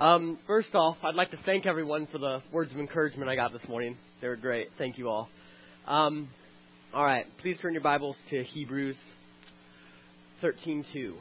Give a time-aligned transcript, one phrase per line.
[0.00, 3.52] Um, first off, I'd like to thank everyone for the words of encouragement I got
[3.52, 3.98] this morning.
[4.22, 4.68] They were great.
[4.78, 5.28] Thank you all.
[5.86, 6.30] Um,
[6.94, 8.96] all right, please turn your Bibles to Hebrews
[10.42, 11.12] 13:2.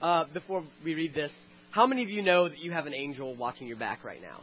[0.00, 1.30] Uh, before we read this,
[1.70, 4.40] how many of you know that you have an angel watching your back right now?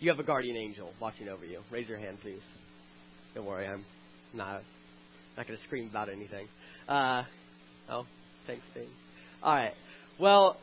[0.00, 1.60] You have a guardian angel watching over you.
[1.70, 2.42] Raise your hand, please.
[3.36, 3.84] Don't worry, I'm
[4.34, 4.62] not
[5.36, 6.48] not going to scream about anything.
[6.88, 7.22] Uh,
[7.88, 8.06] oh,
[8.48, 8.88] thanks, Dean.
[9.40, 9.74] All right.
[10.18, 10.56] Well,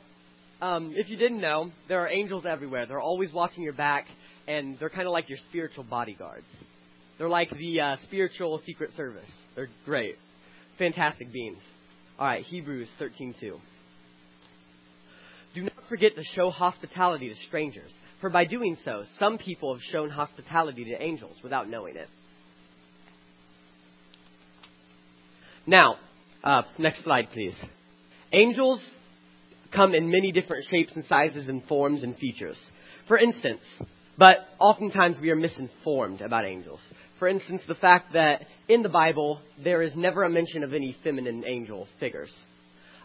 [0.63, 2.85] um, if you didn't know, there are angels everywhere.
[2.85, 4.05] They're always watching your back,
[4.47, 6.45] and they're kind of like your spiritual bodyguards.
[7.17, 9.29] They're like the uh, spiritual secret service.
[9.55, 10.15] They're great,
[10.77, 11.59] fantastic beings.
[12.17, 13.59] All right, Hebrews 13:2.
[15.53, 19.83] Do not forget to show hospitality to strangers, for by doing so, some people have
[19.91, 22.07] shown hospitality to angels without knowing it.
[25.67, 25.97] Now,
[26.41, 27.55] uh, next slide, please.
[28.31, 28.81] Angels
[29.73, 32.57] come in many different shapes and sizes and forms and features.
[33.07, 33.61] For instance,
[34.17, 36.79] but oftentimes we are misinformed about angels.
[37.19, 40.95] For instance, the fact that in the Bible there is never a mention of any
[41.03, 42.31] feminine angel figures.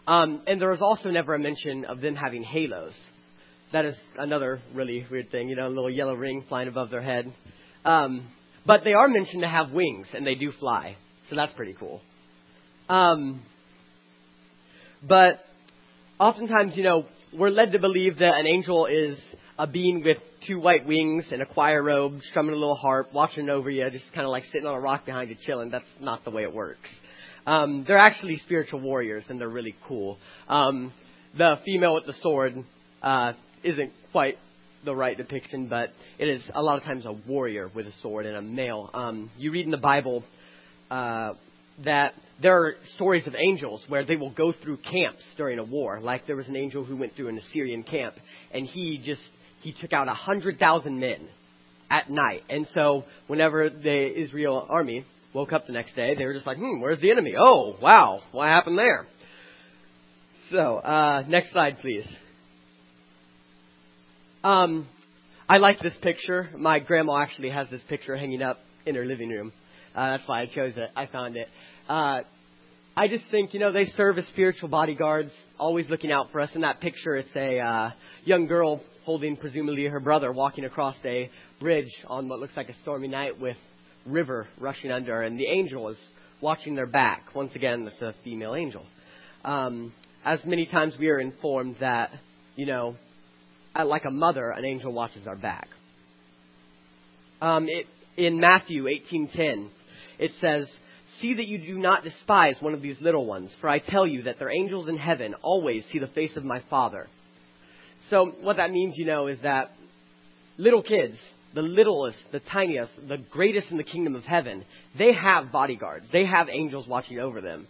[0.07, 2.93] Um, and there is also never a mention of them having halos.
[3.71, 7.01] That is another really weird thing, you know, a little yellow ring flying above their
[7.01, 7.31] head.
[7.85, 8.27] Um,
[8.65, 10.95] but they are mentioned to have wings, and they do fly.
[11.29, 12.01] So that's pretty cool.
[12.87, 13.43] Um,
[15.07, 15.39] but
[16.19, 19.17] oftentimes, you know, we're led to believe that an angel is
[19.57, 20.17] a being with
[20.47, 24.05] two white wings and a choir robe, strumming a little harp, watching over you, just
[24.13, 25.69] kind of like sitting on a rock behind you, chilling.
[25.69, 26.89] That's not the way it works.
[27.45, 30.17] Um, they're actually spiritual warriors, and they're really cool.
[30.47, 30.93] Um,
[31.37, 32.55] the female with the sword
[33.01, 34.37] uh, isn't quite
[34.85, 38.25] the right depiction, but it is a lot of times a warrior with a sword
[38.25, 38.89] and a male.
[38.93, 40.23] Um, you read in the Bible
[40.89, 41.33] uh,
[41.83, 45.99] that there are stories of angels where they will go through camps during a war.
[45.99, 48.15] Like there was an angel who went through an Assyrian camp,
[48.51, 49.21] and he just
[49.61, 51.27] he took out a hundred thousand men
[51.89, 52.43] at night.
[52.49, 56.57] And so whenever the Israel army woke up the next day, they were just like,
[56.57, 57.35] "Hmm, where's the enemy?
[57.37, 59.05] Oh, wow, what happened there?"
[60.51, 62.07] So uh, next slide, please.
[64.43, 64.87] Um,
[65.49, 66.49] I like this picture.
[66.57, 69.51] My grandma actually has this picture hanging up in her living room.
[69.93, 70.89] Uh, that's why I chose it.
[70.95, 71.47] I found it.
[71.89, 72.21] Uh,
[72.95, 76.49] I just think, you know, they serve as spiritual bodyguards, always looking out for us.
[76.53, 77.91] In that picture, it's a uh,
[78.25, 81.29] young girl holding presumably her brother walking across a
[81.59, 83.57] bridge on what looks like a stormy night with
[84.05, 85.97] river rushing under, and the angel is
[86.41, 87.23] watching their back.
[87.33, 88.85] Once again, it's a female angel.
[89.43, 89.93] Um,
[90.25, 92.11] as many times we are informed that,
[92.55, 92.95] you know,
[93.81, 95.67] like a mother, an angel watches our back.
[97.41, 97.85] Um, it,
[98.17, 99.69] in Matthew 18:10,
[100.17, 100.69] it says,
[101.21, 104.23] See that you do not despise one of these little ones, for I tell you
[104.23, 107.07] that their angels in heaven always see the face of my Father.
[108.09, 109.71] So, what that means, you know, is that
[110.57, 111.17] little kids,
[111.53, 114.65] the littlest, the tiniest, the greatest in the kingdom of heaven,
[114.97, 116.05] they have bodyguards.
[116.11, 117.67] They have angels watching over them.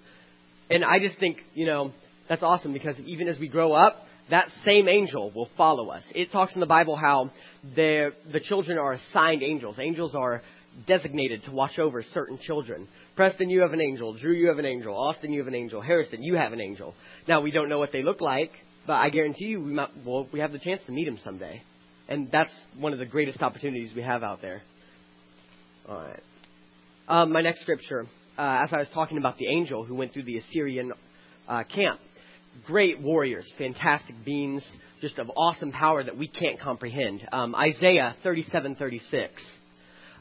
[0.70, 1.92] And I just think, you know,
[2.28, 3.96] that's awesome because even as we grow up,
[4.30, 6.04] that same angel will follow us.
[6.14, 7.31] It talks in the Bible how
[7.76, 9.80] the children are assigned angels.
[9.80, 10.44] Angels are
[10.88, 12.88] designated to watch over certain children.
[13.19, 14.13] Preston, you have an angel.
[14.13, 14.96] Drew, you have an angel.
[14.96, 15.81] Austin, you have an angel.
[15.81, 16.96] Harrison, you have an angel.
[17.28, 18.50] Now, we don't know what they look like,
[18.88, 21.62] but I guarantee you we, might, well, we have the chance to meet them someday.
[22.07, 24.62] And that's one of the greatest opportunities we have out there.
[25.90, 26.22] All right.
[27.09, 28.06] Um, my next scripture,
[28.38, 30.94] uh, as I was talking about the angel who went through the Assyrian
[31.46, 32.00] uh, camp,
[32.66, 34.66] great warriors, fantastic beings,
[35.01, 37.28] just of awesome power that we can't comprehend.
[37.34, 39.28] Um, Isaiah 37:36.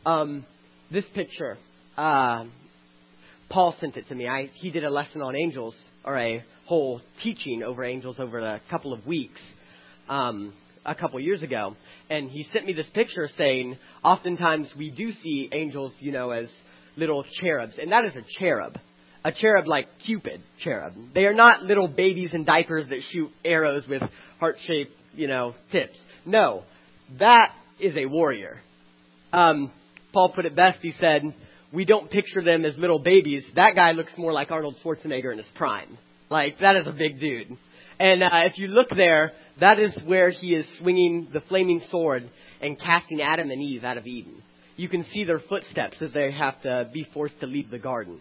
[0.04, 0.44] Um,
[0.90, 1.58] this picture,
[1.96, 2.46] uh,
[3.48, 4.28] Paul sent it to me.
[4.28, 8.60] I, he did a lesson on angels, or a whole teaching over angels over a
[8.70, 9.40] couple of weeks,
[10.08, 10.52] um,
[10.84, 11.74] a couple years ago.
[12.10, 16.50] And he sent me this picture saying, oftentimes we do see angels, you know, as
[16.96, 17.74] little cherubs.
[17.80, 18.78] And that is a cherub.
[19.24, 20.94] A cherub like Cupid cherub.
[21.14, 24.02] They are not little babies in diapers that shoot arrows with
[24.38, 25.98] heart shaped, you know, tips.
[26.24, 26.62] No.
[27.18, 28.60] That is a warrior.
[29.32, 29.72] Um,
[30.12, 30.78] Paul put it best.
[30.80, 31.22] He said,
[31.72, 33.44] we don't picture them as little babies.
[33.54, 35.98] That guy looks more like Arnold Schwarzenegger in his prime.
[36.30, 37.56] Like, that is a big dude.
[37.98, 42.28] And uh, if you look there, that is where he is swinging the flaming sword
[42.60, 44.42] and casting Adam and Eve out of Eden.
[44.76, 48.20] You can see their footsteps as they have to be forced to leave the garden.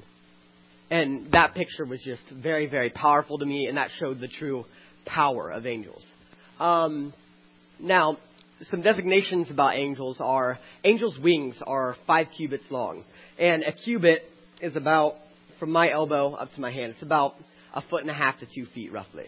[0.90, 4.66] And that picture was just very, very powerful to me, and that showed the true
[5.06, 6.06] power of angels.
[6.60, 7.14] Um,
[7.80, 8.18] now,
[8.72, 13.04] some designations about angels are angels' wings are five cubits long.
[13.40, 14.24] And a cubit
[14.62, 15.16] is about,
[15.60, 17.36] from my elbow up to my hand, it's about
[17.74, 19.26] a foot and a half to two feet roughly.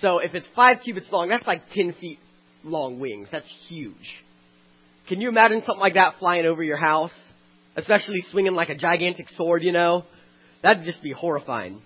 [0.00, 2.18] So if it's five cubits long, that's like 10 feet
[2.62, 3.28] long wings.
[3.30, 4.16] That's huge.
[5.08, 7.12] Can you imagine something like that flying over your house?
[7.76, 10.04] Especially swinging like a gigantic sword, you know?
[10.62, 11.80] That'd just be horrifying.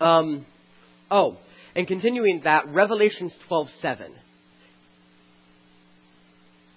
[0.00, 0.46] Um,
[1.10, 1.36] oh,
[1.76, 4.10] and continuing that, Revelations 12:7.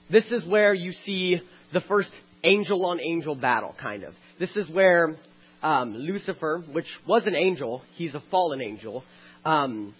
[0.10, 1.42] This is where you see
[1.74, 2.10] the first
[2.44, 4.14] angel on angel battle, kind of.
[4.40, 5.16] This is where
[5.64, 9.04] um, Lucifer, which was an angel, he's a fallen angel,
[9.44, 9.96] um,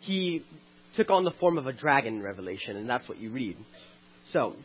[0.00, 0.44] he
[0.96, 3.56] took on the form of a dragon in Revelation, and that's what you read.
[4.32, 4.56] So,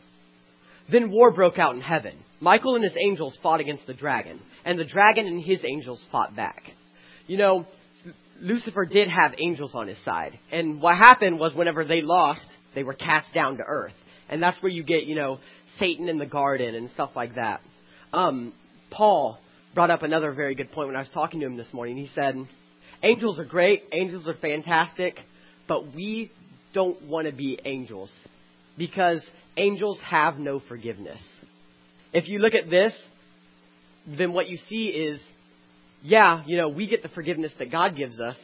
[0.90, 2.16] then war broke out in heaven.
[2.40, 6.36] Michael and his angels fought against the dragon, and the dragon and his angels fought
[6.36, 6.62] back.
[7.26, 7.66] You know,
[8.40, 12.82] Lucifer did have angels on his side, and what happened was whenever they lost, they
[12.82, 13.94] were cast down to earth.
[14.28, 15.38] And that's where you get, you know,
[15.78, 17.60] Satan in the garden and stuff like that.
[18.12, 18.52] Um,
[18.90, 19.38] Paul
[19.74, 21.96] brought up another very good point when I was talking to him this morning.
[21.96, 22.34] He said,
[23.02, 25.16] Angels are great, angels are fantastic,
[25.68, 26.30] but we
[26.72, 28.10] don't want to be angels
[28.78, 29.24] because
[29.56, 31.20] angels have no forgiveness.
[32.12, 32.92] If you look at this,
[34.06, 35.20] then what you see is,
[36.02, 38.36] yeah, you know, we get the forgiveness that God gives us,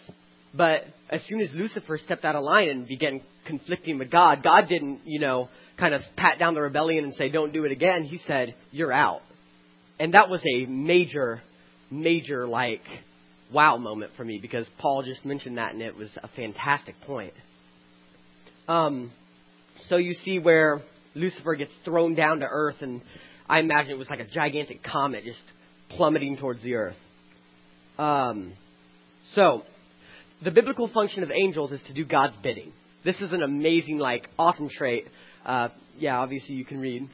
[0.54, 4.68] but as soon as Lucifer stepped out of line and began conflicting with God, God
[4.68, 5.48] didn't, you know,
[5.82, 8.04] kind of pat down the rebellion and say, don't do it again.
[8.04, 9.20] He said, you're out.
[9.98, 11.42] And that was a major,
[11.90, 12.82] major, like,
[13.52, 17.32] wow moment for me because Paul just mentioned that and it was a fantastic point.
[18.68, 19.10] Um,
[19.88, 20.82] so you see where
[21.16, 23.02] Lucifer gets thrown down to earth, and
[23.48, 25.42] I imagine it was like a gigantic comet just
[25.90, 26.96] plummeting towards the earth.
[27.98, 28.52] Um,
[29.34, 29.62] so,
[30.44, 32.72] the biblical function of angels is to do God's bidding.
[33.04, 35.08] This is an amazing, like, awesome trait
[35.44, 35.68] uh,
[35.98, 37.08] yeah, obviously you can read.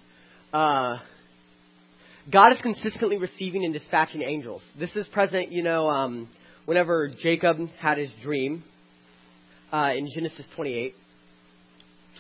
[0.52, 0.98] Uh,
[2.30, 4.62] God is consistently receiving and dispatching angels.
[4.78, 6.28] This is present, you know, um,
[6.66, 8.64] whenever Jacob had his dream
[9.72, 10.94] uh, in Genesis 28,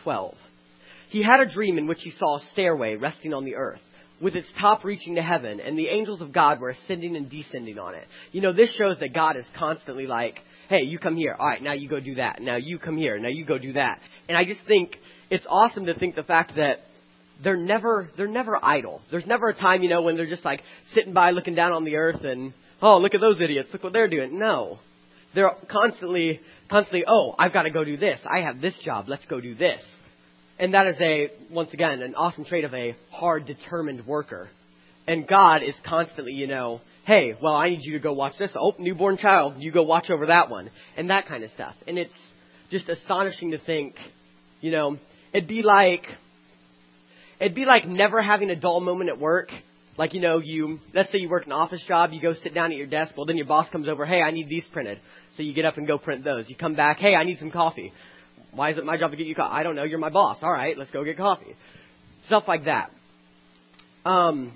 [0.02, 0.34] 12.
[1.10, 3.80] He had a dream in which he saw a stairway resting on the earth,
[4.20, 7.78] with its top reaching to heaven, and the angels of God were ascending and descending
[7.78, 8.04] on it.
[8.32, 10.38] You know, this shows that God is constantly like,
[10.68, 11.36] hey, you come here.
[11.38, 12.40] All right, now you go do that.
[12.40, 13.18] Now you come here.
[13.18, 14.00] Now you go do that.
[14.28, 14.96] And I just think
[15.30, 16.80] it's awesome to think the fact that
[17.42, 19.00] they're never they're never idle.
[19.10, 20.62] There's never a time, you know, when they're just like
[20.94, 22.52] sitting by looking down on the earth and
[22.82, 24.38] oh, look at those idiots, look what they're doing.
[24.38, 24.78] No.
[25.34, 28.20] They're constantly constantly, oh, I've got to go do this.
[28.28, 29.08] I have this job.
[29.08, 29.82] Let's go do this.
[30.58, 34.48] And that is a once again an awesome trait of a hard determined worker.
[35.06, 38.50] And God is constantly, you know, hey, well, I need you to go watch this.
[38.54, 40.70] Oh, newborn child, you go watch over that one.
[40.96, 41.74] And that kind of stuff.
[41.86, 42.12] And it's
[42.70, 43.94] just astonishing to think,
[44.60, 44.98] you know,
[45.32, 46.06] It'd be like,
[47.40, 49.50] it'd be like never having a dull moment at work.
[49.96, 52.70] Like, you know, you, let's say you work an office job, you go sit down
[52.70, 55.00] at your desk, well then your boss comes over, hey, I need these printed.
[55.36, 56.48] So you get up and go print those.
[56.48, 57.92] You come back, hey, I need some coffee.
[58.52, 59.54] Why is it my job to get you coffee?
[59.54, 60.38] I don't know, you're my boss.
[60.42, 61.56] Alright, let's go get coffee.
[62.26, 62.90] Stuff like that.
[64.04, 64.52] Um,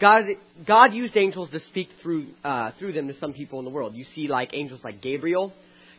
[0.00, 0.24] God,
[0.66, 3.94] God used angels to speak through, uh, through them to some people in the world.
[3.94, 5.52] You see like angels like Gabriel,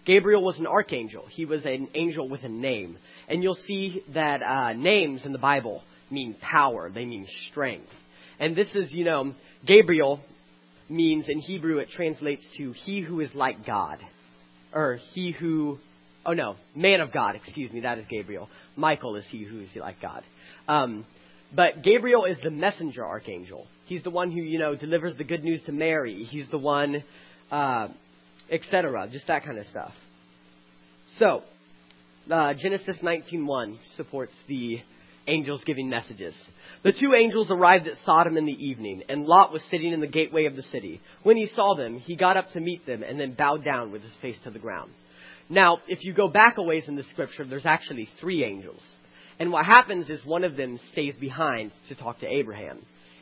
[0.06, 1.26] Gabriel was an archangel.
[1.30, 2.98] He was an angel with a name.
[3.28, 7.90] And you'll see that uh, names in the Bible mean power, they mean strength.
[8.40, 9.34] And this is, you know,
[9.66, 10.20] Gabriel
[10.88, 14.00] means in Hebrew it translates to he who is like God.
[14.74, 15.80] Or he who,
[16.26, 18.50] oh no, man of God, excuse me, that is Gabriel.
[18.76, 20.24] Michael is he who is like God.
[20.68, 21.06] Um,
[21.56, 23.68] but Gabriel is the messenger archangel.
[23.86, 26.24] He's the one who, you know, delivers the good news to Mary.
[26.24, 27.04] He's the one
[27.52, 27.88] uh,
[28.52, 29.08] etc.
[29.12, 29.94] Just that kind of stuff.
[31.20, 31.44] So,
[32.30, 34.82] uh, Genesis 19:1 supports the
[35.28, 36.36] angels giving messages.
[36.84, 40.08] The two angels arrived at Sodom in the evening, and Lot was sitting in the
[40.08, 41.02] gateway of the city.
[41.24, 44.04] When he saw them, he got up to meet them and then bowed down with
[44.04, 44.92] his face to the ground.
[45.50, 48.84] Now, if you go back a ways in the scripture, there's actually three angels.
[49.40, 52.80] And what happens is one of them stays behind to talk to Abraham.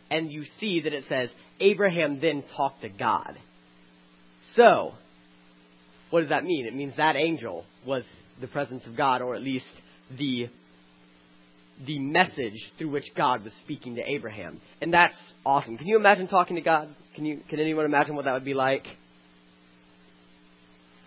[0.10, 3.38] And you see that it says, Abraham then talked to God.
[4.56, 4.94] So,
[6.14, 6.68] what does that mean?
[6.68, 8.04] It means that angel was
[8.40, 9.66] the presence of God, or at least
[10.16, 10.48] the
[11.88, 14.62] the message through which God was speaking to Abraham.
[14.80, 15.76] And that's awesome.
[15.76, 16.96] Can you imagine talking to God?
[17.16, 18.86] Can you can anyone imagine what that would be like?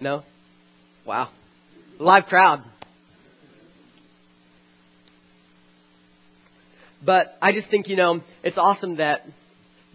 [0.00, 0.24] No?
[1.06, 1.30] Wow.
[2.00, 2.64] Live crowd.
[7.04, 9.20] But I just think, you know, it's awesome that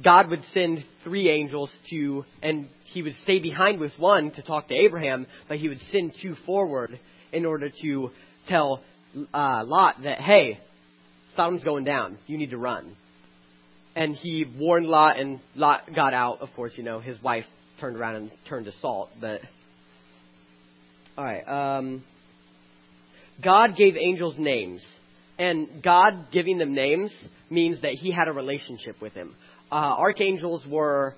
[0.01, 4.67] God would send three angels to and he would stay behind with one to talk
[4.67, 6.99] to Abraham, but he would send two forward
[7.31, 8.11] in order to
[8.47, 8.81] tell
[9.33, 10.59] uh, Lot that, hey,
[11.35, 12.17] Sodom's going down.
[12.27, 12.95] You need to run.
[13.95, 16.41] and he warned Lot, and Lot got out.
[16.41, 17.45] Of course, you know his wife
[17.79, 19.09] turned around and turned to salt.
[19.19, 19.41] But
[21.17, 21.43] all right,
[21.77, 22.03] um,
[23.43, 24.81] God gave angels names,
[25.37, 27.13] and God giving them names
[27.49, 29.35] means that He had a relationship with him.
[29.71, 31.15] Uh, archangels were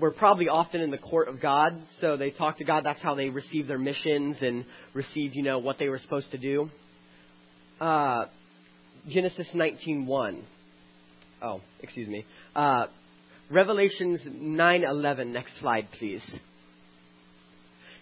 [0.00, 2.84] were probably often in the court of God, so they talked to God.
[2.84, 6.38] That's how they received their missions and received, you know, what they were supposed to
[6.38, 6.70] do.
[7.80, 8.26] Uh,
[9.08, 10.42] Genesis 19:1.
[11.42, 12.24] Oh, excuse me.
[12.54, 12.86] Uh,
[13.50, 15.28] Revelations 9:11.
[15.28, 16.22] Next slide, please.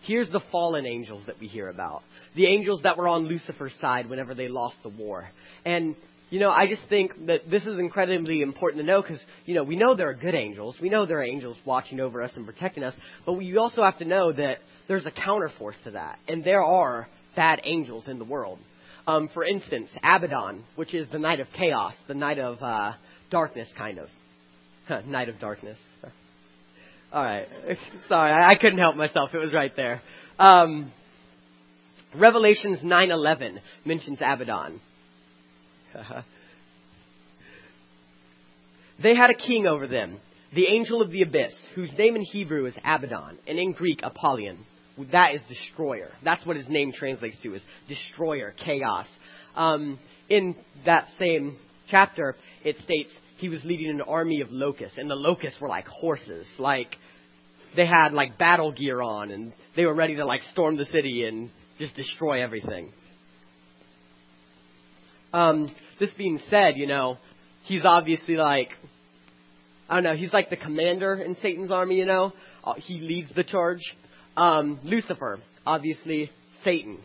[0.02, 2.02] Here's the fallen angels that we hear about.
[2.34, 5.28] The angels that were on Lucifer's side whenever they lost the war.
[5.64, 5.96] And
[6.34, 9.62] you know, I just think that this is incredibly important to know because, you know,
[9.62, 10.74] we know there are good angels.
[10.82, 12.92] We know there are angels watching over us and protecting us.
[13.24, 16.18] But we also have to know that there's a counterforce to that.
[16.26, 18.58] And there are bad angels in the world.
[19.06, 22.94] Um, for instance, Abaddon, which is the night of chaos, the night of uh,
[23.30, 25.06] darkness, kind of.
[25.06, 25.78] night of darkness.
[27.12, 27.46] All right.
[28.08, 29.30] Sorry, I couldn't help myself.
[29.34, 30.02] It was right there.
[30.40, 30.90] Um,
[32.12, 34.80] Revelations 9:11 mentions Abaddon.
[39.02, 40.18] they had a king over them,
[40.54, 44.58] the angel of the abyss, whose name in Hebrew is Abaddon, and in Greek Apollyon.
[45.10, 46.10] That is destroyer.
[46.22, 49.06] That's what his name translates to, is destroyer, chaos.
[49.56, 49.98] Um,
[50.28, 51.58] in that same
[51.90, 55.86] chapter, it states he was leading an army of locusts, and the locusts were like
[55.86, 56.96] horses, like
[57.74, 61.24] they had like battle gear on, and they were ready to like storm the city
[61.24, 62.92] and just destroy everything.
[65.32, 67.18] Um, this being said, you know,
[67.64, 68.70] he's obviously like,
[69.88, 72.32] I don't know, he's like the commander in Satan's army, you know.
[72.62, 73.82] Uh, he leads the charge.
[74.36, 76.30] Um, Lucifer, obviously
[76.64, 76.98] Satan.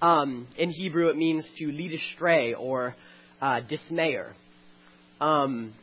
[0.00, 2.96] Um, in Hebrew, it means to lead astray or
[3.40, 4.32] uh, dismayer.
[5.20, 5.74] Um,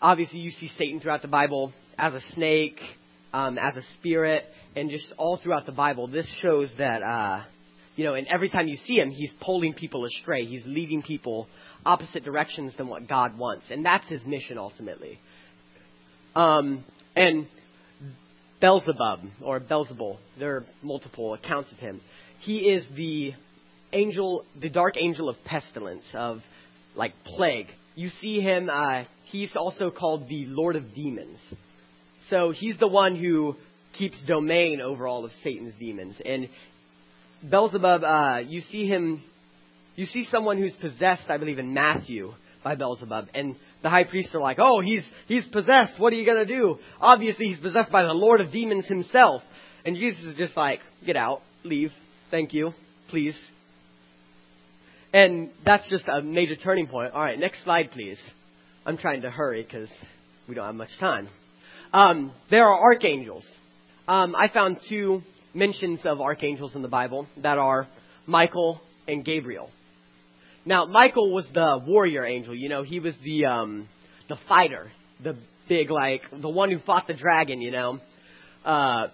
[0.00, 2.80] obviously, you see Satan throughout the Bible as a snake,
[3.32, 6.06] um, as a spirit, and just all throughout the Bible.
[6.06, 7.44] This shows that, uh,
[7.96, 10.46] you know, and every time you see him, he's pulling people astray.
[10.46, 11.48] He's leading people
[11.84, 13.66] opposite directions than what God wants.
[13.70, 15.18] And that's his mission ultimately.
[16.34, 16.84] Um,
[17.16, 17.46] and
[18.60, 22.00] Beelzebub, or Beelzebul, there are multiple accounts of him.
[22.40, 23.32] He is the
[23.92, 26.40] angel, the dark angel of pestilence, of
[26.94, 27.66] like plague.
[27.94, 31.38] You see him, uh, he's also called the Lord of Demons.
[32.28, 33.56] So he's the one who
[33.92, 36.16] keeps domain over all of Satan's demons.
[36.24, 36.48] And
[37.48, 39.22] Beelzebub, uh, you see him
[40.00, 42.32] you see someone who's possessed, I believe, in Matthew
[42.64, 45.98] by Beelzebub, and the high priests are like, "Oh, he's he's possessed.
[45.98, 49.42] What are you gonna do?" Obviously, he's possessed by the Lord of demons himself,
[49.84, 51.92] and Jesus is just like, "Get out, leave,
[52.30, 52.72] thank you,
[53.08, 53.38] please."
[55.12, 57.12] And that's just a major turning point.
[57.12, 58.18] All right, next slide, please.
[58.86, 59.90] I'm trying to hurry because
[60.48, 61.28] we don't have much time.
[61.92, 63.44] Um, there are archangels.
[64.06, 67.86] Um, I found two mentions of archangels in the Bible that are
[68.26, 69.70] Michael and Gabriel.
[70.64, 72.54] Now, Michael was the warrior angel.
[72.54, 73.88] You know, he was the um,
[74.28, 74.90] the fighter,
[75.22, 75.36] the
[75.68, 77.60] big like the one who fought the dragon.
[77.62, 78.00] You know,
[78.64, 79.08] uh,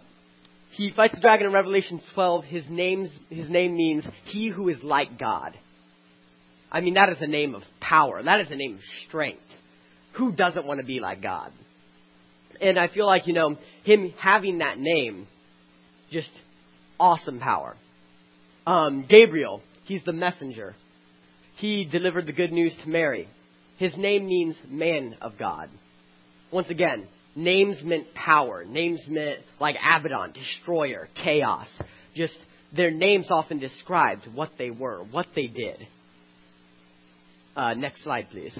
[0.72, 2.44] he fights the dragon in Revelation 12.
[2.44, 5.56] His name's his name means he who is like God.
[6.70, 8.22] I mean, that is a name of power.
[8.22, 9.40] That is a name of strength.
[10.16, 11.52] Who doesn't want to be like God?
[12.60, 15.28] And I feel like you know him having that name,
[16.10, 16.30] just
[16.98, 17.76] awesome power.
[18.66, 20.74] Um, Gabriel, he's the messenger
[21.56, 23.28] he delivered the good news to Mary.
[23.78, 25.68] His name means man of God.
[26.52, 28.64] Once again, names meant power.
[28.64, 31.66] Names meant like Abaddon, destroyer, chaos.
[32.14, 32.36] Just
[32.74, 35.86] their names often described what they were, what they did.
[37.54, 38.58] Uh, next slide, please.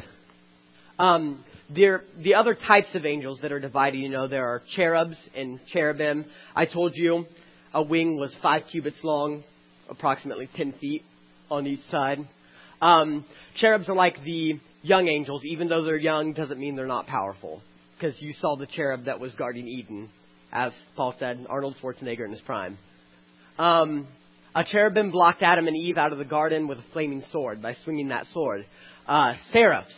[0.98, 5.16] Um, there, the other types of angels that are divided, you know, there are cherubs
[5.34, 6.24] and cherubim.
[6.54, 7.26] I told you
[7.74, 9.44] a wing was five cubits long,
[9.90, 11.02] approximately 10 feet
[11.50, 12.26] on each side.
[12.80, 13.24] Um,
[13.56, 15.42] cherubs are like the young angels.
[15.44, 17.62] Even though they're young, doesn't mean they're not powerful.
[17.96, 20.10] Because you saw the cherub that was guarding Eden,
[20.52, 22.78] as Paul said, Arnold Schwarzenegger in his prime.
[23.58, 24.06] Um,
[24.54, 27.74] a cherubim blocked Adam and Eve out of the garden with a flaming sword by
[27.84, 28.66] swinging that sword.
[29.06, 29.94] Uh, seraphs.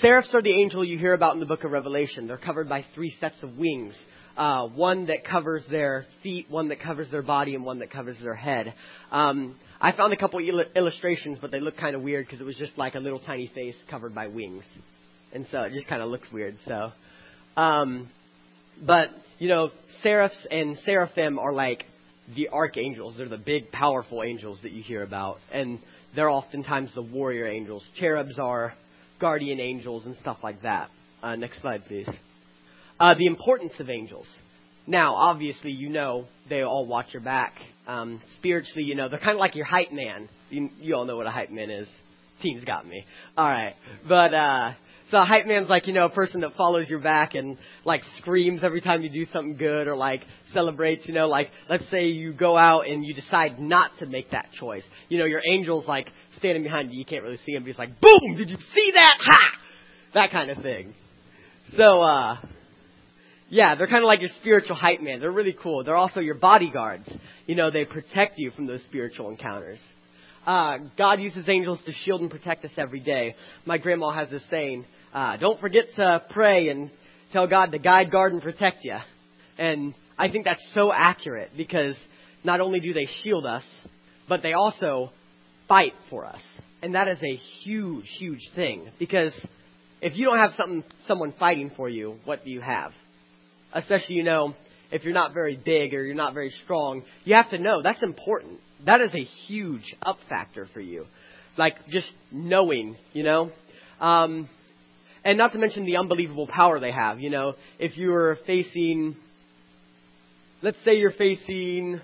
[0.00, 2.26] Seraphs are the angel you hear about in the book of Revelation.
[2.26, 3.94] They're covered by three sets of wings.
[4.36, 8.16] Uh, one that covers their feet, one that covers their body, and one that covers
[8.22, 8.74] their head.
[9.10, 12.44] Um, I found a couple il- illustrations, but they look kind of weird because it
[12.44, 14.64] was just like a little tiny face covered by wings,
[15.32, 16.56] and so it just kind of looks weird.
[16.66, 16.92] So,
[17.56, 18.08] um,
[18.80, 19.70] but you know,
[20.02, 21.84] seraphs and seraphim are like
[22.34, 23.16] the archangels.
[23.16, 25.78] They're the big, powerful angels that you hear about, and
[26.14, 27.84] they're oftentimes the warrior angels.
[27.98, 28.74] Cherubs are
[29.20, 30.88] guardian angels and stuff like that.
[31.22, 32.08] Uh, next slide, please.
[32.98, 34.26] Uh, the importance of angels.
[34.86, 37.54] Now, obviously, you know they all watch your back.
[37.86, 40.28] Um, spiritually, you know they're kind of like your hype man.
[40.50, 41.88] You, you all know what a hype man is.
[42.42, 43.04] Team's got me.
[43.36, 43.74] All right,
[44.08, 44.72] but uh,
[45.10, 48.02] so a hype man's like you know a person that follows your back and like
[48.18, 51.06] screams every time you do something good or like celebrates.
[51.06, 54.50] You know, like let's say you go out and you decide not to make that
[54.58, 54.84] choice.
[55.08, 56.98] You know, your angel's like standing behind you.
[56.98, 58.36] You can't really see him, but he's like, "Boom!
[58.36, 59.18] Did you see that?
[59.20, 59.50] Ha!"
[60.14, 60.94] That kind of thing.
[61.76, 62.02] So.
[62.02, 62.36] uh
[63.48, 65.20] yeah, they're kind of like your spiritual hype man.
[65.20, 65.84] They're really cool.
[65.84, 67.08] They're also your bodyguards.
[67.46, 69.78] You know, they protect you from those spiritual encounters.
[70.44, 73.34] Uh, God uses angels to shield and protect us every day.
[73.64, 76.90] My grandma has this saying, uh, don't forget to pray and
[77.32, 78.96] tell God to guide, guard, and protect you.
[79.58, 81.96] And I think that's so accurate because
[82.44, 83.64] not only do they shield us,
[84.28, 85.10] but they also
[85.68, 86.40] fight for us.
[86.82, 89.34] And that is a huge, huge thing because
[90.00, 92.92] if you don't have something, someone fighting for you, what do you have?
[93.76, 94.54] Especially, you know,
[94.90, 98.02] if you're not very big or you're not very strong, you have to know that's
[98.02, 98.60] important.
[98.84, 101.06] That is a huge up factor for you.
[101.56, 103.50] Like just knowing, you know.
[104.00, 104.48] Um,
[105.24, 107.54] and not to mention the unbelievable power they have, you know.
[107.78, 109.16] If you're facing,
[110.62, 112.00] let's say you're facing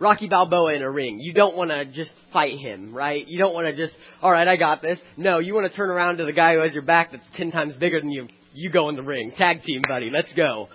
[0.00, 3.26] Rocky Balboa in a ring, you don't want to just fight him, right?
[3.28, 4.98] You don't want to just, all right, I got this.
[5.16, 7.52] No, you want to turn around to the guy who has your back that's ten
[7.52, 8.26] times bigger than you.
[8.54, 10.10] You go in the ring, tag team, buddy.
[10.10, 10.68] Let's go.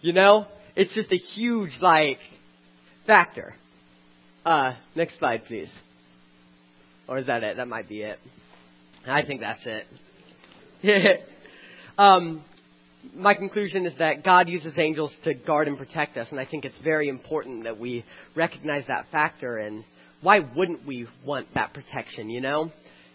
[0.00, 0.46] You know?
[0.76, 2.18] It's just a huge, like,
[3.06, 3.54] factor.
[4.44, 5.70] Uh, next slide, please.
[7.08, 7.56] Or is that it?
[7.56, 8.18] That might be it.
[9.06, 9.66] I think that's
[10.82, 11.20] it.
[11.98, 12.42] um,
[13.14, 16.64] my conclusion is that God uses angels to guard and protect us, and I think
[16.64, 18.04] it's very important that we
[18.36, 19.56] recognize that factor.
[19.56, 19.84] And
[20.22, 22.30] why wouldn't we want that protection?
[22.30, 22.70] You know,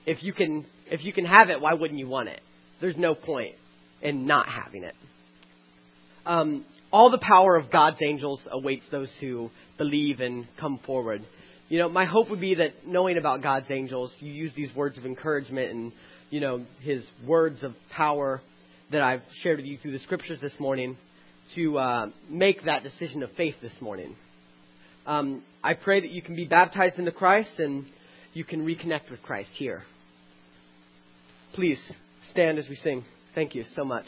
[0.05, 2.41] if you can, if you can have it, why wouldn't you want it?
[2.81, 3.55] There's no point
[4.01, 4.95] in not having it.
[6.25, 6.65] Um,
[6.95, 11.25] all the power of God's angels awaits those who believe and come forward.
[11.67, 14.97] You know, my hope would be that knowing about God's angels, you use these words
[14.97, 15.91] of encouragement and,
[16.29, 18.39] you know, His words of power
[18.93, 20.95] that I've shared with you through the scriptures this morning
[21.55, 24.15] to uh, make that decision of faith this morning.
[25.05, 27.85] Um, I pray that you can be baptized into Christ and
[28.31, 29.83] you can reconnect with Christ here.
[31.55, 31.79] Please
[32.31, 33.03] stand as we sing.
[33.33, 34.05] Thank you so much.